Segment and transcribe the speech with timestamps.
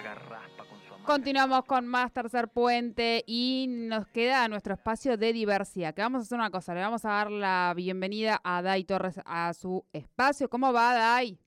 [0.00, 5.94] raspa con su Continuamos con más Tercer Puente y nos queda nuestro espacio de diversidad.
[5.94, 9.20] Que vamos a hacer una cosa, le vamos a dar la bienvenida a Dai Torres
[9.24, 10.48] a su espacio.
[10.48, 11.38] ¿Cómo va, Dai?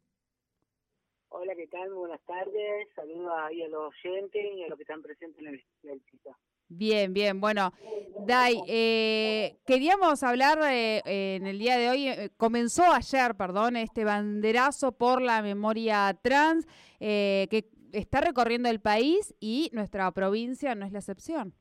[1.30, 1.94] Hola, ¿qué tal?
[1.94, 2.88] Buenas tardes.
[2.96, 6.02] Saludos ahí a los oyentes y a los que están presentes en el, el
[6.68, 7.40] Bien, bien.
[7.40, 7.74] Bueno,
[8.26, 14.04] Dai, eh, queríamos hablar eh, en el día de hoy, eh, comenzó ayer, perdón, este
[14.04, 16.66] banderazo por la memoria trans,
[17.00, 21.54] que está recorriendo el país y nuestra provincia no es la excepción.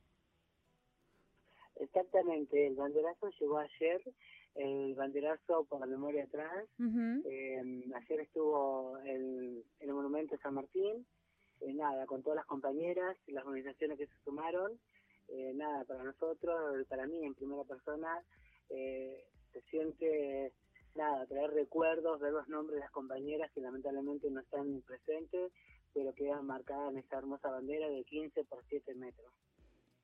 [1.77, 4.01] Exactamente, el banderazo llegó ayer,
[4.55, 6.69] el banderazo por la memoria trans.
[6.79, 11.05] ayer estuvo el, en el Monumento de San Martín,
[11.73, 14.79] nada, con todas las compañeras, y las organizaciones que se sumaron.
[15.27, 18.21] Eh, nada, para nosotros, para mí en primera persona,
[18.69, 20.53] eh, se siente,
[20.93, 25.51] nada, traer recuerdos, ver los nombres de las compañeras que lamentablemente no están presentes,
[25.95, 29.31] pero quedan marcadas en esa hermosa bandera de 15 por 7 metros.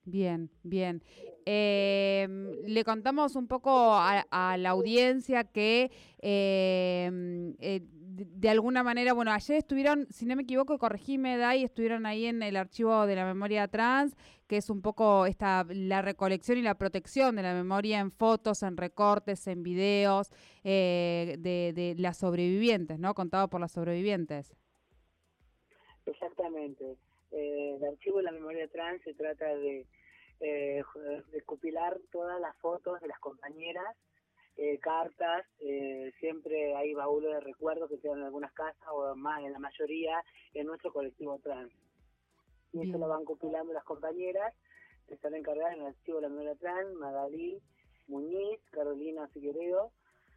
[0.03, 1.03] Bien, bien.
[1.45, 2.27] Eh,
[2.65, 9.57] le contamos un poco a, la audiencia que eh, eh, de, alguna manera, bueno, ayer
[9.57, 13.67] estuvieron, si no me equivoco, corregime, Dai, estuvieron ahí en el archivo de la memoria
[13.67, 14.15] trans,
[14.48, 18.63] que es un poco esta la recolección y la protección de la memoria en fotos,
[18.63, 20.29] en recortes, en videos
[20.63, 23.13] de, de las sobrevivientes, ¿no?
[23.13, 24.55] Contado por las sobrevivientes.
[26.05, 26.98] Exactamente.
[27.32, 29.85] Eh, el archivo de la memoria trans se trata de
[30.41, 30.84] eh,
[31.32, 33.96] recopilar todas las fotos de las compañeras,
[34.57, 39.44] eh, cartas, eh, siempre hay baúles de recuerdos que quedan en algunas casas o más
[39.44, 41.72] en la mayoría en nuestro colectivo trans.
[42.74, 44.54] Y eso lo van compilando las compañeras
[45.07, 47.62] que están encargadas en el archivo de la memoria trans, Magalí
[48.07, 49.91] Muñiz, Carolina Figueredo,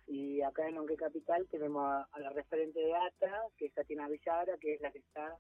[0.07, 4.59] y acá en Onque Capital tenemos a, la referente de ATA, que es Tatiana Villara,
[4.59, 5.37] que es la que está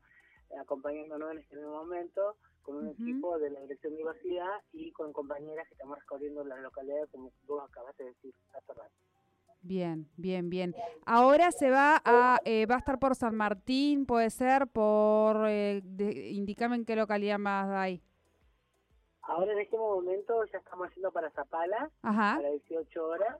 [0.60, 5.68] acompañándonos en este momento con un equipo de la Dirección de Diversidad y con compañeras
[5.68, 8.94] que estamos recorriendo la localidad, como vos acabaste de decir hace rato.
[9.60, 10.74] Bien, bien, bien.
[11.06, 15.82] Ahora se va a, eh, va a estar por San Martín, puede ser, por, eh,
[16.32, 18.02] indícame en qué localidad más hay.
[19.22, 23.38] Ahora en este momento ya estamos haciendo para Zapala, a las 18 horas.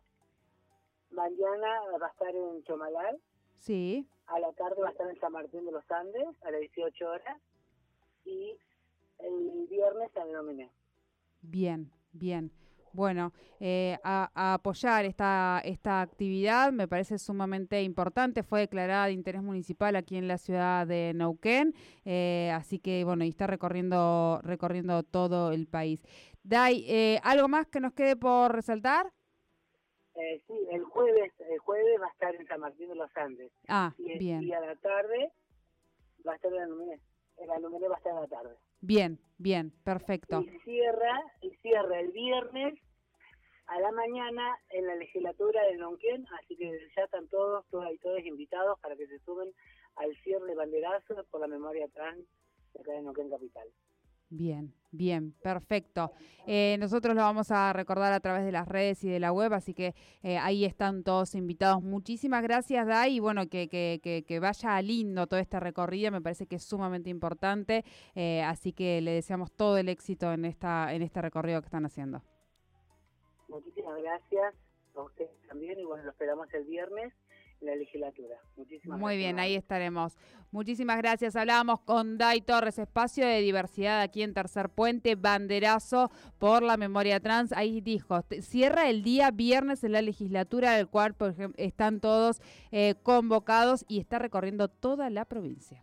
[1.11, 1.69] Mañana
[2.01, 3.21] va a estar en Chomalal.
[3.57, 4.07] Sí.
[4.27, 7.07] A la tarde va a estar en San Martín de los Andes a las 18
[7.07, 7.39] horas
[8.25, 8.57] y
[9.19, 10.71] el viernes en Nominé.
[11.43, 12.51] Bien, bien.
[12.95, 18.45] Bueno, eh, a, apoyar esta, esta actividad me parece sumamente importante.
[18.45, 23.25] Fue declarada de interés municipal aquí en la ciudad de Neuquén, eh, así que bueno,
[23.25, 26.01] y está recorriendo, recorriendo todo el país.
[26.45, 29.13] Dai, eh, ¿algo más que nos quede por resaltar?
[30.17, 33.53] Eh, sí, el jueves, el jueves va a estar en San Martín de los Andes.
[33.69, 34.43] Ah, y bien.
[34.43, 35.33] Y a la tarde
[36.27, 37.01] va a estar en la Luminé.
[37.47, 38.57] la Luminé va a estar en la tarde.
[38.81, 40.43] Bien, bien, perfecto.
[40.43, 42.75] Y cierra, y cierra el viernes
[43.67, 47.99] a la mañana en la legislatura de Nonquén, así que ya están todos, todas y
[47.99, 49.53] todos invitados para que se sumen
[49.97, 52.25] al cierre de banderazo por la memoria trans
[52.75, 53.69] de acá de Nonquén Capital.
[54.37, 56.11] Bien, bien, perfecto.
[56.45, 59.53] Eh, nosotros lo vamos a recordar a través de las redes y de la web,
[59.53, 61.85] así que eh, ahí están todos invitados.
[61.85, 66.49] Muchísimas gracias, Dai, y bueno, que, que, que, vaya lindo todo este recorrido, me parece
[66.49, 67.85] que es sumamente importante,
[68.17, 71.87] eh, así que le deseamos todo el éxito en, esta, en este recorrido que están
[71.87, 72.21] haciendo.
[73.47, 74.53] Muchísimas gracias
[74.97, 77.13] a ustedes también, y bueno, lo esperamos el viernes
[77.65, 78.37] la legislatura.
[78.57, 80.17] Muchísimas Muy bien, ahí estaremos.
[80.51, 81.35] Muchísimas gracias.
[81.37, 87.21] Hablábamos con Dai Torres, espacio de diversidad aquí en Tercer Puente, banderazo por la memoria
[87.21, 87.53] trans.
[87.53, 92.41] Ahí dijo, cierra el día viernes en la legislatura, del cual por ejemplo, están todos
[92.71, 95.83] eh, convocados y está recorriendo toda la provincia.